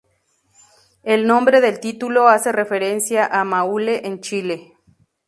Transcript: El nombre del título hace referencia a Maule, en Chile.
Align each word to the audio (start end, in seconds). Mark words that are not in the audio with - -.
El 1.03 1.27
nombre 1.27 1.61
del 1.61 1.79
título 1.79 2.27
hace 2.27 2.51
referencia 2.51 3.27
a 3.27 3.43
Maule, 3.43 4.01
en 4.07 4.19
Chile. 4.19 4.73